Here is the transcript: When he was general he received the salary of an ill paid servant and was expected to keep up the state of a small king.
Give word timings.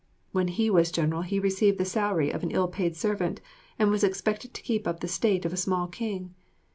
When 0.31 0.47
he 0.47 0.71
was 0.71 0.91
general 0.91 1.21
he 1.21 1.37
received 1.37 1.77
the 1.77 1.85
salary 1.85 2.31
of 2.31 2.41
an 2.41 2.49
ill 2.49 2.67
paid 2.67 2.95
servant 2.95 3.39
and 3.77 3.91
was 3.91 4.03
expected 4.03 4.51
to 4.55 4.63
keep 4.63 4.87
up 4.87 4.99
the 4.99 5.07
state 5.07 5.45
of 5.45 5.53
a 5.53 5.55
small 5.57 5.85
king. 5.87 6.33